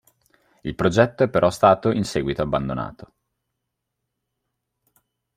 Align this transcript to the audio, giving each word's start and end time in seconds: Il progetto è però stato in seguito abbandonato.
Il 0.61 0.73
progetto 0.73 1.21
è 1.21 1.29
però 1.29 1.51
stato 1.51 1.91
in 1.91 2.03
seguito 2.05 2.41
abbandonato. 2.41 3.11